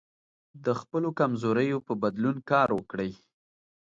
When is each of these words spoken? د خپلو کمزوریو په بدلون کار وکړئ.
د 0.65 0.67
خپلو 0.79 1.09
کمزوریو 1.19 1.77
په 1.87 1.93
بدلون 2.03 2.37
کار 2.51 2.69
وکړئ. 2.77 3.11